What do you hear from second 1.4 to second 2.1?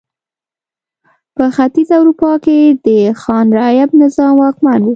ختیځه